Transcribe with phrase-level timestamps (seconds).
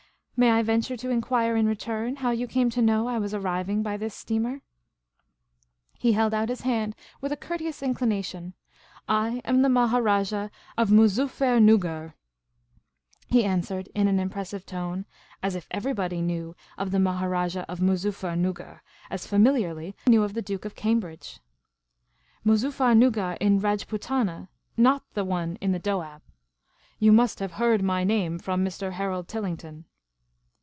[0.41, 3.31] *' May I venture to enquire in return how you came to know I was
[3.31, 4.61] arriving by this steamer?"
[5.99, 8.55] He held out his hand, with a courteous inclination."
[9.07, 12.15] I am the Maharajah of Moozuffernuggar,"
[13.27, 15.05] he answered in an impressive tone,
[15.43, 18.79] as if everybody knew of the Maharajah of Moozuffernuggar
[19.11, 21.39] as familiarly as they knew of the Duke 236
[22.43, 26.21] Miss Cayley's Adventures of Cambridge." Moozuffernuggar in Rajputana— not the one in the Doab.
[26.97, 28.93] You must have heard my name from Mr.
[28.93, 29.85] Harold Tillington."